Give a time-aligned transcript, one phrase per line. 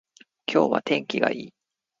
[0.51, 1.53] 今日は天気がいい